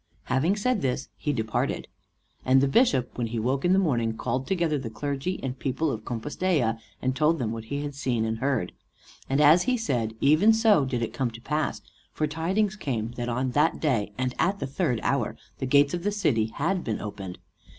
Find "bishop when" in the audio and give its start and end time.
2.67-3.27